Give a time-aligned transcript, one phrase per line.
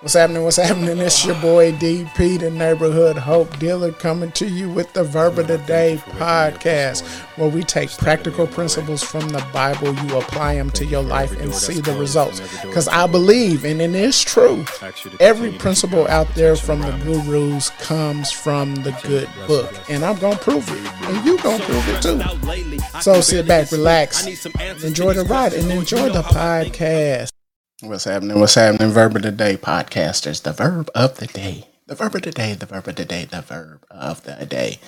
[0.00, 0.44] What's happening?
[0.44, 0.98] What's happening?
[0.98, 5.46] It's your boy DP, the neighborhood hope dealer, coming to you with the Verb of
[5.46, 10.86] the Day podcast, where we take practical principles from the Bible, you apply them to
[10.86, 12.40] your life, and see the results.
[12.62, 14.64] Because I believe, and it is true,
[15.20, 20.36] every principle out there from the gurus comes from the good book, and I'm gonna
[20.36, 23.00] prove it, and you gonna prove it too.
[23.00, 24.26] So sit back, relax,
[24.82, 27.29] enjoy the ride, and enjoy the podcast.
[27.82, 28.38] What's happening?
[28.38, 28.90] What's happening?
[28.90, 30.42] Verb of the day, podcasters.
[30.42, 31.66] The verb of the day.
[31.86, 32.52] The verb of the day.
[32.52, 33.24] The verb of the day.
[33.24, 34.78] The verb of the day.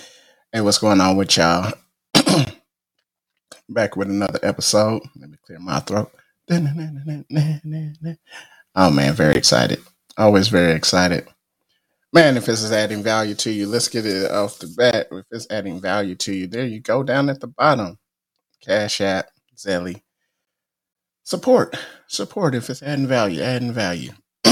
[0.53, 1.73] Hey, what's going on with y'all?
[3.69, 5.01] Back with another episode.
[5.17, 6.13] Let me clear my throat.
[8.75, 9.81] Oh man, very excited.
[10.17, 11.29] Always very excited.
[12.13, 15.09] Man, if this is adding value to you, let's get it off the bat.
[15.11, 17.99] If it's adding value to you, there you go down at the bottom.
[18.63, 20.02] Cash App, Zelle
[21.23, 21.77] support.
[22.07, 24.13] Support if it's adding value adding value.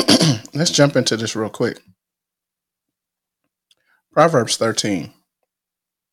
[0.54, 1.80] Let's jump into this real quick.
[4.12, 5.12] Proverbs 13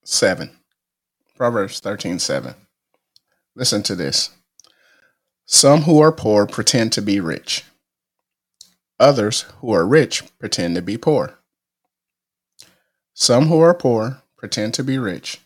[0.03, 0.51] 7
[1.35, 2.55] proverbs 13 7
[3.55, 4.29] listen to this.
[5.45, 7.63] Some who are poor pretend to be rich.
[8.99, 11.39] Others who are rich pretend to be poor.
[13.13, 15.41] Some who are poor pretend to be rich.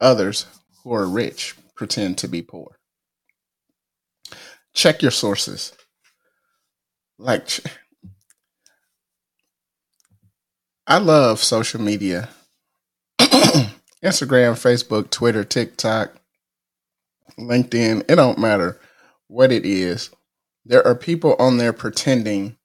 [0.00, 0.46] Others
[0.82, 2.77] who are rich pretend to be poor
[4.74, 5.72] check your sources.
[7.18, 7.60] Like,
[10.86, 12.28] I love social media
[14.02, 16.14] Instagram, Facebook, Twitter, TikTok,
[17.38, 18.04] LinkedIn.
[18.08, 18.80] It don't matter
[19.26, 20.10] what it is.
[20.64, 22.56] There are people on there pretending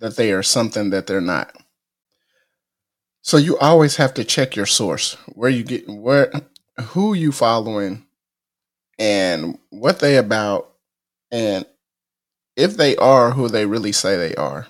[0.00, 1.54] that they are something that they're not.
[3.22, 6.32] So you always have to check your source, where you get where
[6.80, 8.06] who you following
[8.98, 10.72] and what they about
[11.30, 11.66] and
[12.56, 14.66] if they are who they really say they are.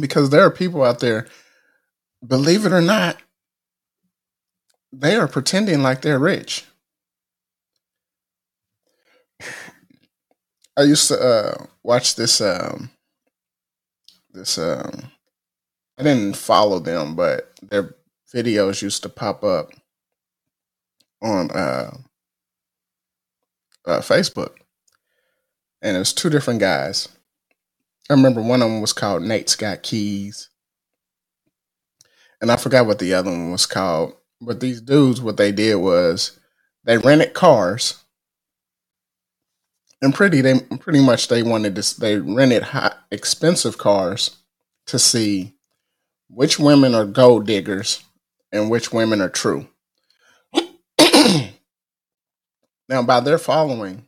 [0.00, 1.26] Because there are people out there,
[2.26, 3.18] believe it or not,
[4.90, 6.64] they are pretending like they're rich.
[10.76, 12.90] I used to uh, watch this um,
[14.32, 15.10] this um,
[15.98, 17.94] I didn't follow them, but their
[18.32, 19.72] videos used to pop up
[21.20, 21.94] on uh,
[23.86, 24.61] uh, Facebook
[25.82, 27.08] and it was two different guys.
[28.08, 30.48] I remember one of them was called Nate's Got Keys,
[32.40, 34.14] and I forgot what the other one was called.
[34.40, 36.38] But these dudes, what they did was
[36.84, 38.02] they rented cars,
[40.00, 44.38] and pretty they pretty much they wanted to they rented high, expensive cars
[44.86, 45.54] to see
[46.28, 48.02] which women are gold diggers
[48.50, 49.68] and which women are true.
[52.88, 54.06] now, by their following,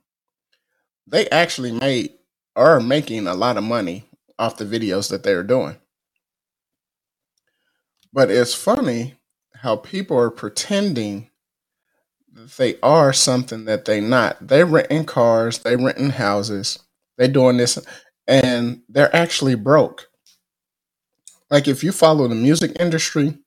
[1.06, 2.12] they actually made
[2.56, 4.04] are making a lot of money
[4.38, 5.76] off the videos that they're doing.
[8.12, 9.15] But it's funny
[9.54, 11.31] how people are pretending
[12.32, 14.47] that they are something that they're not.
[14.47, 16.78] They renting cars, they renting houses,
[17.16, 17.78] they're doing this,
[18.26, 20.09] and they're actually broke.
[21.50, 23.38] Like if you follow the music industry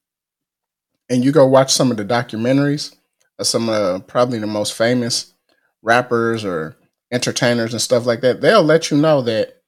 [1.09, 2.95] and you go watch some of the documentaries
[3.39, 5.34] of some of probably the most famous
[5.81, 6.75] rappers or
[7.12, 9.62] entertainers and stuff like that, they'll let you know that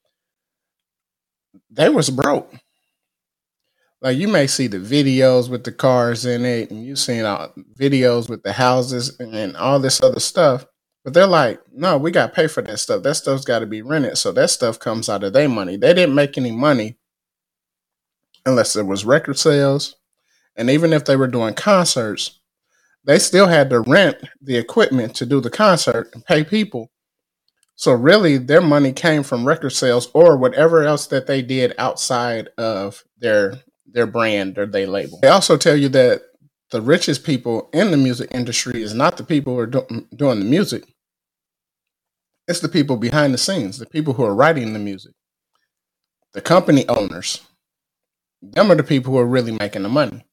[1.70, 2.54] they was broke.
[4.02, 7.54] Like you may see the videos with the cars in it, and you've seen all
[7.78, 10.66] videos with the houses and all this other stuff.
[11.04, 13.04] But they're like, no, we got to pay for that stuff.
[13.04, 14.18] That stuff's got to be rented.
[14.18, 15.78] So that stuff comes out of their money.
[15.78, 16.98] They didn't make any money
[18.46, 19.96] unless it was record sales.
[20.56, 22.40] And even if they were doing concerts,
[23.06, 26.92] they still had to rent the equipment to do the concert and pay people.
[27.80, 32.50] So really, their money came from record sales or whatever else that they did outside
[32.58, 33.54] of their
[33.86, 35.18] their brand or their label.
[35.22, 36.24] They also tell you that
[36.72, 40.40] the richest people in the music industry is not the people who are do- doing
[40.40, 40.84] the music.
[42.50, 45.14] It's the people behind the scenes, the people who are writing the music,
[46.34, 47.40] the company owners.
[48.42, 50.26] Them are the people who are really making the money.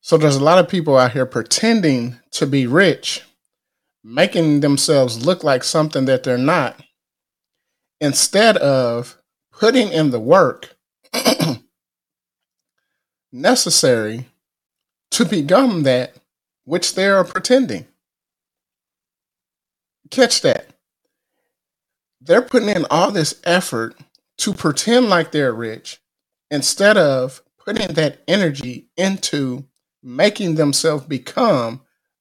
[0.00, 3.24] So there's a lot of people out here pretending to be rich
[4.08, 6.80] making themselves look like something that they're not
[8.00, 9.20] instead of
[9.50, 10.76] putting in the work
[13.32, 14.26] necessary
[15.10, 16.14] to become that
[16.64, 17.84] which they are pretending.
[20.08, 20.68] Catch that.
[22.20, 23.96] They're putting in all this effort
[24.38, 26.00] to pretend like they're rich
[26.48, 29.64] instead of putting that energy into
[30.00, 31.80] making themselves become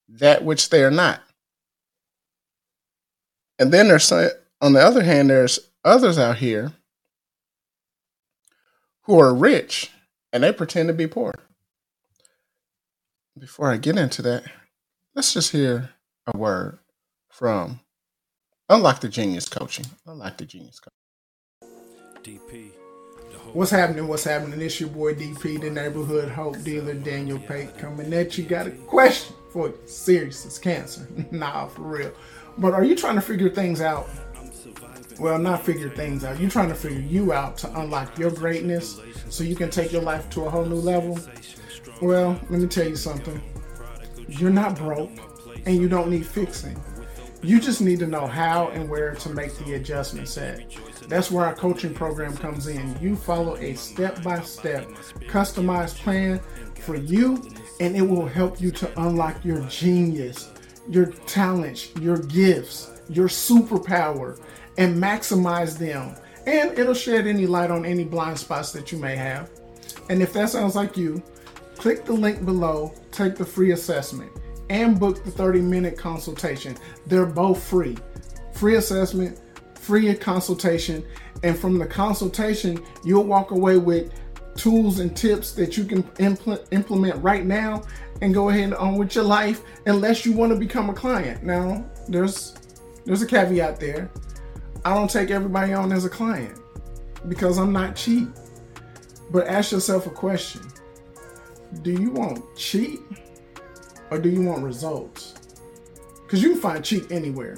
[0.09, 1.21] that which they are not.
[3.57, 6.73] And then there's on the other hand, there's others out here
[9.03, 9.91] who are rich
[10.33, 11.33] and they pretend to be poor.
[13.37, 14.43] Before I get into that,
[15.13, 15.91] let's just hear
[16.25, 16.79] a word
[17.29, 17.81] from
[18.69, 19.85] Unlock the Genius Coaching.
[20.05, 20.95] Unlock the Genius Coaching.
[22.23, 22.84] DP.
[23.53, 24.07] What's happening?
[24.07, 24.59] What's happening?
[24.61, 28.43] It's your boy DP, the neighborhood hope dealer, Daniel Pate, coming at you.
[28.43, 29.79] Got a question for you.
[29.85, 31.07] Serious, it's cancer.
[31.31, 32.11] nah, for real.
[32.57, 34.09] But are you trying to figure things out?
[35.19, 36.39] Well, not figure things out.
[36.39, 38.99] You're trying to figure you out to unlock your greatness
[39.29, 41.17] so you can take your life to a whole new level.
[42.01, 43.41] Well, let me tell you something.
[44.27, 45.11] You're not broke
[45.65, 46.81] and you don't need fixing.
[47.41, 50.61] You just need to know how and where to make the adjustments at.
[51.07, 52.97] That's where our coaching program comes in.
[53.01, 54.87] You follow a step by step,
[55.27, 56.39] customized plan
[56.81, 57.41] for you,
[57.79, 60.49] and it will help you to unlock your genius,
[60.89, 64.39] your talents, your gifts, your superpower,
[64.77, 66.15] and maximize them.
[66.45, 69.49] And it'll shed any light on any blind spots that you may have.
[70.09, 71.23] And if that sounds like you,
[71.75, 74.31] click the link below, take the free assessment
[74.69, 76.75] and book the 30 minute consultation.
[77.07, 77.97] They're both free.
[78.53, 79.39] Free assessment,
[79.85, 81.05] free consultation,
[81.43, 84.11] and from the consultation, you'll walk away with
[84.55, 87.83] tools and tips that you can impl- implement right now
[88.21, 91.43] and go ahead and on with your life unless you want to become a client.
[91.43, 92.55] Now, there's
[93.05, 94.09] there's a caveat there.
[94.83, 96.57] I don't take everybody on as a client
[97.27, 98.29] because I'm not cheap.
[99.31, 100.61] But ask yourself a question.
[101.81, 103.01] Do you want cheap
[104.09, 105.33] or do you want results?
[106.23, 107.57] Because you can find cheap anywhere.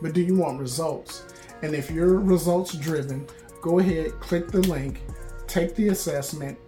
[0.00, 1.24] But do you want results?
[1.62, 3.26] And if you're results driven,
[3.62, 5.02] go ahead, click the link,
[5.46, 6.58] take the assessment,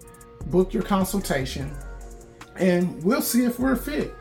[0.46, 1.74] book your consultation,
[2.56, 4.12] and we'll see if we're a fit.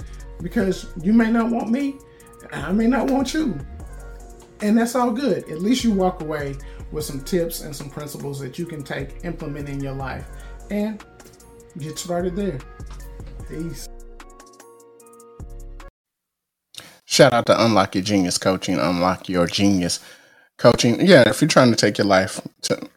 [0.41, 1.97] Because you may not want me,
[2.51, 3.57] I may not want you.
[4.61, 5.49] And that's all good.
[5.49, 6.55] At least you walk away
[6.91, 10.27] with some tips and some principles that you can take, implement in your life,
[10.69, 11.03] and
[11.77, 12.59] get started there.
[13.47, 13.87] Peace.
[17.19, 19.99] Shout out to Unlock Your Genius Coaching, Unlock Your Genius
[20.57, 21.05] Coaching.
[21.05, 22.89] Yeah, if you're trying to take your life to,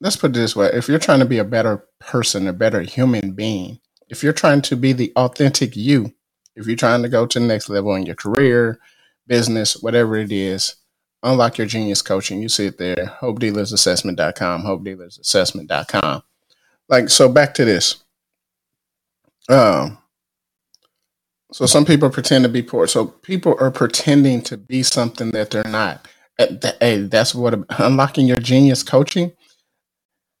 [0.00, 2.80] let's put it this way if you're trying to be a better person, a better
[2.80, 3.78] human being,
[4.08, 6.14] if you're trying to be the authentic you,
[6.56, 8.80] if you're trying to go to the next level in your career,
[9.26, 10.76] business, whatever it is,
[11.22, 12.40] unlock your genius coaching.
[12.40, 16.22] You see it there, hopedealersassessment.com, hopedealersassessment.com.
[16.88, 18.02] Like, so back to this.
[19.50, 19.98] Um,
[21.52, 22.86] so some people pretend to be poor.
[22.86, 26.08] So people are pretending to be something that they're not.
[26.38, 29.32] Eh, hey, that's what unlocking your genius coaching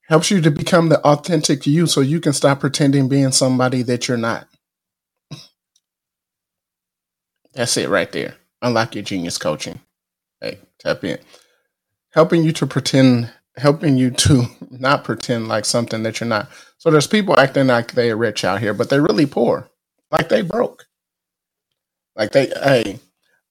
[0.08, 4.08] helps you to become the authentic you so you can stop pretending being somebody that
[4.08, 4.48] you're not.
[7.52, 8.34] That's it right there.
[8.60, 9.80] Unlock your genius coaching.
[10.40, 11.18] Hey, tap in.
[12.10, 16.48] Helping you to pretend, helping you to not pretend like something that you're not.
[16.78, 19.68] So there's people acting like they're rich out here, but they're really poor.
[20.10, 20.86] Like they broke.
[22.16, 22.98] Like they, hey,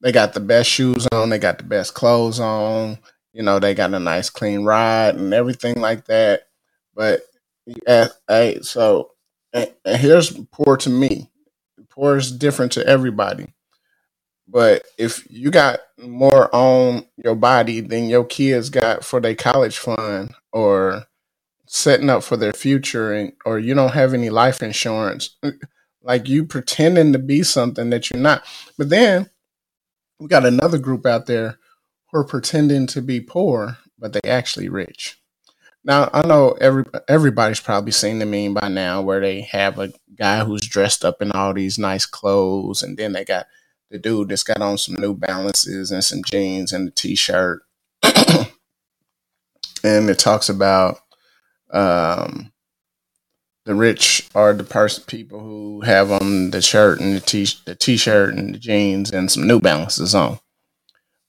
[0.01, 2.97] they got the best shoes on, they got the best clothes on,
[3.33, 6.47] you know, they got a nice clean ride and everything like that.
[6.95, 7.21] But
[7.87, 9.11] hey, so
[9.53, 11.29] and, and here's poor to me.
[11.89, 13.53] Poor is different to everybody.
[14.47, 19.77] But if you got more on your body than your kids got for their college
[19.77, 21.05] fund or
[21.67, 25.37] setting up for their future and or you don't have any life insurance
[26.03, 28.43] like you pretending to be something that you're not.
[28.77, 29.29] But then
[30.19, 31.57] we got another group out there
[32.11, 35.17] who are pretending to be poor, but they actually rich.
[35.83, 39.91] Now I know every everybody's probably seen the meme by now where they have a
[40.15, 43.47] guy who's dressed up in all these nice clothes, and then they got
[43.89, 47.63] the dude that's got on some New Balances and some jeans and a t-shirt,
[48.03, 48.47] and
[49.83, 50.99] it talks about
[51.71, 52.50] um,
[53.65, 57.75] the rich are the person people who have on the shirt and the t the
[57.75, 60.39] t-shirt and the jeans and some New Balances on.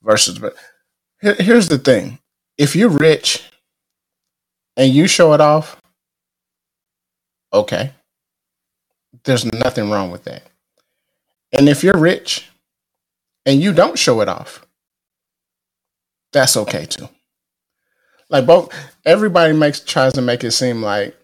[0.01, 0.55] Versus, but
[1.21, 2.19] here, here's the thing:
[2.57, 3.43] if you're rich
[4.75, 5.79] and you show it off,
[7.53, 7.91] okay,
[9.23, 10.43] there's nothing wrong with that.
[11.51, 12.49] And if you're rich
[13.45, 14.65] and you don't show it off,
[16.31, 17.07] that's okay too.
[18.29, 18.73] Like both,
[19.05, 21.15] everybody makes tries to make it seem like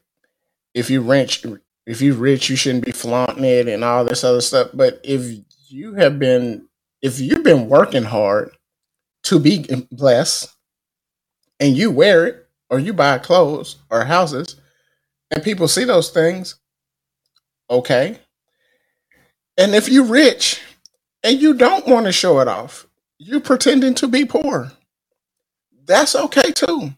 [0.74, 1.46] if you rich,
[1.86, 4.70] if you rich, you shouldn't be flaunting it and all this other stuff.
[4.74, 6.68] But if you have been,
[7.02, 8.52] if you've been working hard
[9.24, 10.56] to be blessed,
[11.60, 14.56] and you wear it, or you buy clothes or houses,
[15.32, 16.56] and people see those things,
[17.70, 18.20] okay.
[19.58, 20.62] And if you're rich
[21.24, 24.72] and you don't want to show it off, you're pretending to be poor.
[25.86, 26.94] That's okay too.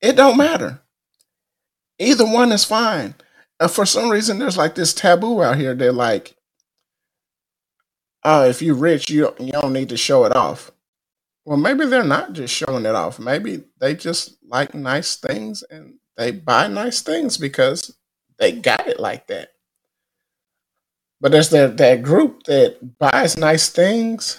[0.00, 0.82] It don't matter
[1.98, 3.14] Either one is fine.
[3.58, 5.74] Uh, for some reason, there's like this taboo out here.
[5.74, 6.36] They're like,
[8.24, 10.70] oh, if you're rich, you don't, you don't need to show it off.
[11.44, 13.18] Well, maybe they're not just showing it off.
[13.18, 17.96] Maybe they just like nice things and they buy nice things because
[18.38, 19.50] they got it like that.
[21.20, 24.38] But there's that, that group that buys nice things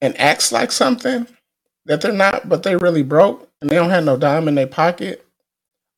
[0.00, 1.26] and acts like something
[1.86, 4.66] that they're not, but they really broke and they don't have no dime in their
[4.66, 5.24] pocket.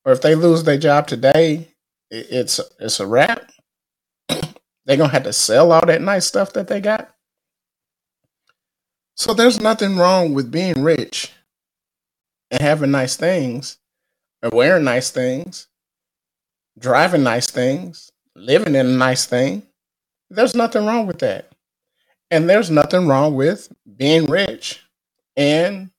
[0.05, 1.67] Or if they lose their job today,
[2.09, 3.51] it's it's a wrap.
[4.85, 7.13] They're gonna have to sell all that nice stuff that they got.
[9.15, 11.31] So there's nothing wrong with being rich
[12.49, 13.77] and having nice things,
[14.41, 15.67] or wearing nice things,
[16.79, 19.63] driving nice things, living in a nice thing.
[20.29, 21.51] There's nothing wrong with that.
[22.31, 24.81] And there's nothing wrong with being rich
[25.39, 25.89] and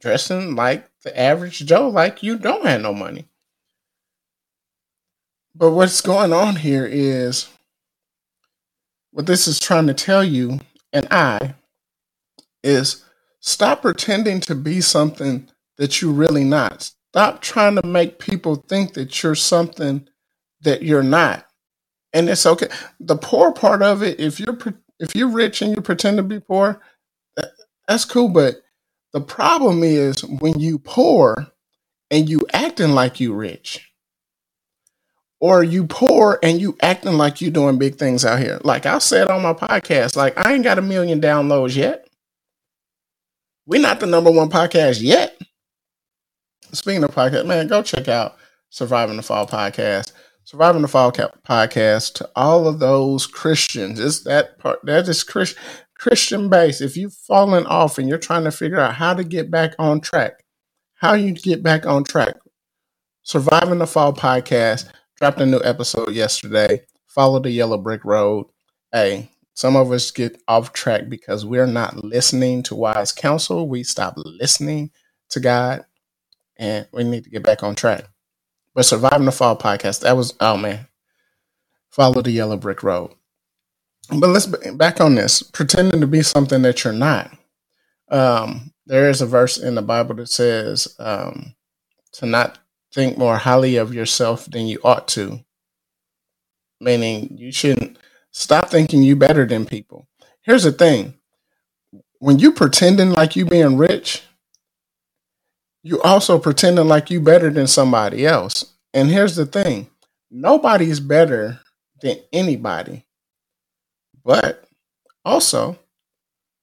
[0.00, 3.28] dressing like the average Joe, like you don't have no money.
[5.54, 7.48] But what's going on here is
[9.12, 10.60] what this is trying to tell you
[10.92, 11.54] and I
[12.64, 13.04] is
[13.38, 16.90] stop pretending to be something that you're really not.
[17.12, 20.08] Stop trying to make people think that you're something
[20.62, 21.46] that you're not.
[22.12, 22.68] And it's okay.
[22.98, 24.58] The poor part of it, if you're
[24.98, 26.80] if you're rich and you pretend to be poor,
[27.36, 27.52] that,
[27.86, 28.28] that's cool.
[28.28, 28.62] But
[29.12, 31.48] the problem is when you poor
[32.10, 33.84] and you acting like you rich,
[35.40, 38.58] or you poor and you acting like you doing big things out here.
[38.64, 42.08] Like I said on my podcast, like I ain't got a million downloads yet.
[43.66, 45.38] We're not the number one podcast yet.
[46.72, 48.36] Speaking of podcast, man, go check out
[48.70, 50.12] Surviving the Fall podcast.
[50.44, 54.00] Surviving the Fall podcast to all of those Christians.
[54.00, 55.56] Is that part that is Christ,
[55.98, 56.80] Christian base.
[56.80, 60.00] If you've fallen off and you're trying to figure out how to get back on
[60.00, 60.44] track,
[60.94, 62.36] how you get back on track.
[63.22, 66.82] Surviving the Fall podcast dropped a new episode yesterday.
[67.06, 68.46] Follow the yellow brick road.
[68.92, 73.68] Hey, some of us get off track because we're not listening to wise counsel.
[73.68, 74.92] We stop listening
[75.30, 75.84] to God
[76.56, 78.04] and we need to get back on track.
[78.74, 80.86] But Surviving the Fall podcast, that was, oh man,
[81.90, 83.14] follow the yellow brick road.
[84.10, 87.30] But let's back on this pretending to be something that you're not.
[88.10, 91.54] Um, there is a verse in the Bible that says um,
[92.12, 92.58] to not
[92.94, 95.40] think more highly of yourself than you ought to.
[96.80, 97.98] Meaning, you shouldn't
[98.30, 100.06] stop thinking you better than people.
[100.42, 101.14] Here's the thing
[102.20, 104.22] when you pretending like you being rich,
[105.82, 108.74] you also pretending like you better than somebody else.
[108.94, 109.88] And here's the thing
[110.30, 111.60] nobody's better
[112.00, 113.04] than anybody.
[114.28, 114.62] But
[115.24, 115.78] also,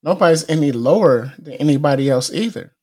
[0.04, 2.74] nobody's any lower than anybody else either.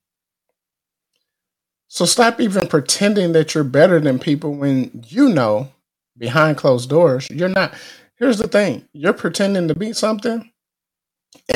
[1.87, 5.71] So stop even pretending that you're better than people when you know
[6.17, 7.73] behind closed doors you're not.
[8.17, 10.51] Here's the thing you're pretending to be something,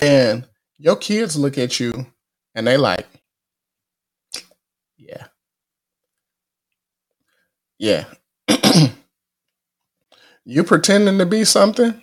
[0.01, 2.07] and your kids look at you
[2.55, 3.07] and they like,
[4.98, 5.25] yeah.
[7.77, 8.05] Yeah.
[10.46, 12.01] you pretending to be something,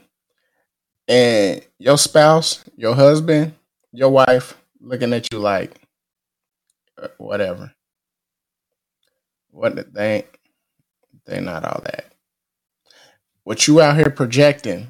[1.08, 3.54] and your spouse, your husband,
[3.92, 5.72] your wife looking at you like,
[7.00, 7.72] uh, whatever.
[9.50, 10.26] What they ain't,
[11.26, 12.12] they not all that.
[13.44, 14.88] What you out here projecting,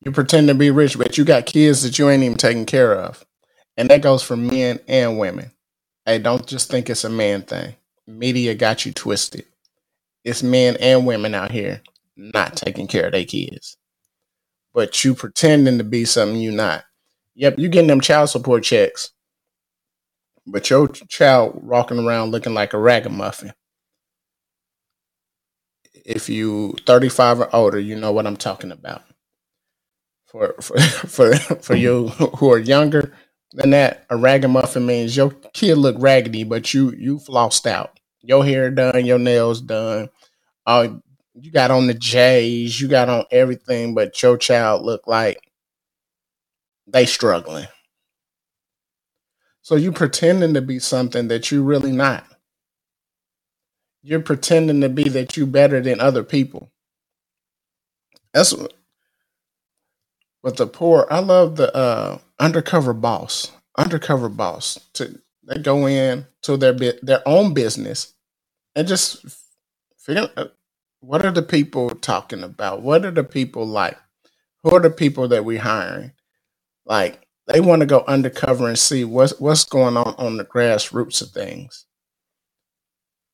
[0.00, 2.94] you pretend to be rich, but you got kids that you ain't even taking care
[2.96, 3.24] of.
[3.76, 5.52] And that goes for men and women.
[6.04, 7.76] Hey, don't just think it's a man thing.
[8.06, 9.44] Media got you twisted.
[10.24, 11.82] It's men and women out here
[12.16, 13.76] not taking care of their kids.
[14.74, 16.84] But you pretending to be something you're not.
[17.34, 19.10] Yep, you getting them child support checks
[20.46, 23.52] but your child walking around looking like a ragamuffin.
[26.04, 29.02] If you 35 or older, you know what I'm talking about.
[30.26, 33.14] For for for for you who are younger
[33.52, 37.98] than that, a ragamuffin means your kid look raggedy, but you you flossed out.
[38.22, 40.08] Your hair done, your nails done.
[40.66, 40.88] Uh,
[41.34, 45.50] you got on the J's, you got on everything, but your child look like
[46.86, 47.66] they struggling.
[49.62, 52.24] So you pretending to be something that you really not.
[54.02, 56.72] You're pretending to be that you better than other people.
[58.34, 58.74] That's what
[60.42, 61.06] with the poor.
[61.10, 63.52] I love the uh, undercover boss.
[63.78, 64.78] Undercover boss.
[64.94, 68.14] To they go in to their bit their own business
[68.74, 69.24] and just
[69.98, 70.30] figure
[71.02, 72.80] what are the people talking about?
[72.80, 73.98] What are the people like?
[74.62, 76.12] Who are the people that we're hiring?
[76.86, 81.20] Like they want to go undercover and see what's what's going on on the grassroots
[81.20, 81.86] of things.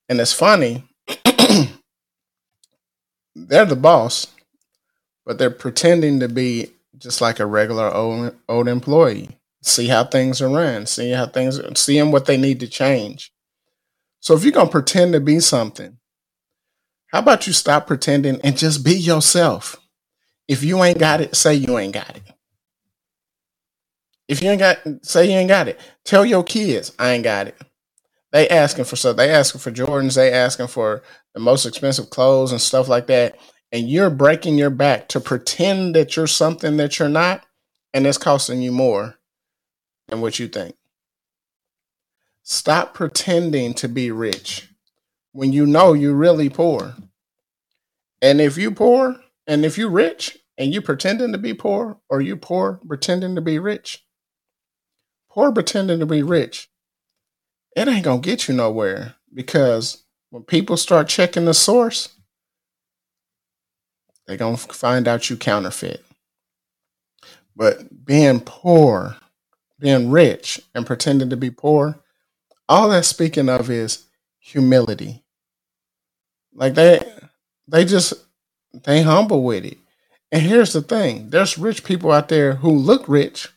[0.09, 0.85] And it's funny,
[3.35, 4.29] they're the boss,
[5.27, 9.29] but they're pretending to be just like a regular old, old employee.
[9.63, 13.31] See how things are run, see how things, seeing what they need to change.
[14.21, 15.99] So if you're gonna pretend to be something,
[17.09, 19.77] how about you stop pretending and just be yourself?
[20.47, 22.23] If you ain't got it, say you ain't got it.
[24.29, 25.81] If you ain't got, say you ain't got it.
[26.05, 27.57] Tell your kids I ain't got it.
[28.31, 29.17] They asking for stuff.
[29.17, 30.17] They asking for Jordans.
[30.17, 33.39] They asking for the most expensive clothes and stuff like that.
[33.73, 37.45] And you're breaking your back to pretend that you're something that you're not,
[37.93, 39.17] and it's costing you more
[40.09, 40.75] than what you think.
[42.43, 44.68] Stop pretending to be rich
[45.33, 46.95] when you know you're really poor.
[48.21, 49.17] And if you poor
[49.47, 53.41] and if you rich and you pretending to be poor or you poor pretending to
[53.41, 54.05] be rich,
[55.31, 56.69] poor pretending to be rich,
[57.77, 62.11] it ain't gonna get you nowhere because when people start checking the source,
[64.27, 66.05] they're gonna find out you counterfeit.
[67.57, 69.17] But being poor,
[69.79, 72.01] being rich, and pretending to be poor,
[72.69, 74.08] all that's speaking of is
[74.49, 75.23] humility.
[76.55, 77.01] Like they
[77.67, 78.15] they just
[78.85, 79.79] they humble with it.
[80.33, 83.49] And here's the thing: there's rich people out there who look rich,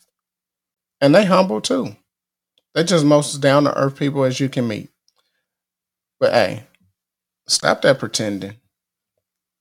[0.99, 1.95] and they humble too.
[2.73, 4.89] They're just most down to earth people as you can meet.
[6.19, 6.63] But hey,
[7.47, 8.55] stop that pretending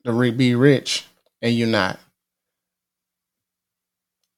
[0.04, 1.06] to be rich
[1.42, 1.98] and you're not.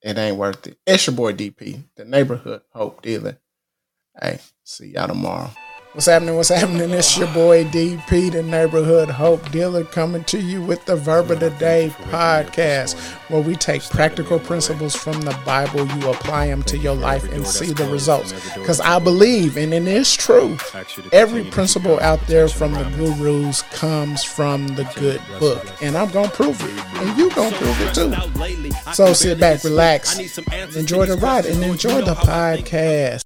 [0.03, 0.79] It ain't worth it.
[0.87, 3.39] It's your boy DP, the neighborhood hope dealer.
[4.21, 5.51] Hey, see y'all tomorrow.
[5.95, 6.37] What's happening?
[6.37, 6.91] What's happening?
[6.93, 11.41] It's your boy DP, the neighborhood hope dealer, coming to you with the Verb of
[11.41, 16.79] the Day podcast, where we take practical principles from the Bible, you apply them to
[16.79, 18.33] your life, and see the results.
[18.55, 20.57] Because I believe, and it is true,
[21.13, 26.31] every principle out there from the gurus comes from the good book, and I'm gonna
[26.31, 28.93] prove it, and you gonna prove it too.
[28.95, 30.19] So sit back, relax,
[30.75, 33.25] enjoy the ride, and enjoy the podcast.